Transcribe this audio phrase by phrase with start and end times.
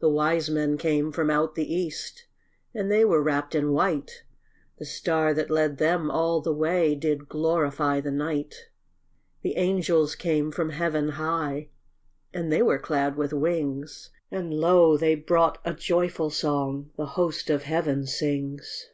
[0.00, 2.26] The wise men came from out the east,
[2.74, 4.24] And they were wrapped in white;
[4.78, 8.70] The star that led them all the way Did glorify the night.
[9.42, 11.68] The angels came from heaven high,
[12.32, 17.48] And they were clad with wings; And lo, they brought a joyful song The host
[17.48, 18.88] of heaven sings.